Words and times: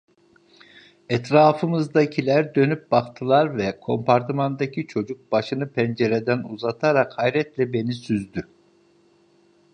Etrafımızdakiler 1.09 2.55
dönüp 2.55 2.91
baktılar 2.91 3.57
ve 3.57 3.79
kompartımandaki 3.79 4.87
çocuk 4.87 5.31
başını 5.31 5.71
pencereden 5.71 6.43
uzatarak 6.43 7.17
hayretle 7.17 7.73
beni 7.73 7.93
süzdü. 7.93 8.47